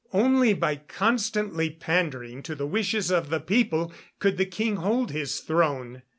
[0.13, 5.39] Only by constantly pandering to the wishes of the people could the king hold his
[5.41, 6.01] throne.